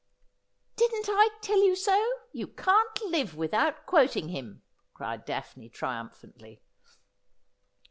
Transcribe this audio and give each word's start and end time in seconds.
'Didn't 0.77 1.05
I 1.09 1.29
tell 1.41 1.59
you 1.63 1.75
so? 1.75 2.03
You 2.33 2.47
can't 2.47 2.99
live 3.03 3.35
without 3.35 3.85
quoting 3.85 4.29
him,' 4.29 4.63
cried 4.95 5.25
Daphne 5.25 5.69
triumphantly. 5.69 6.63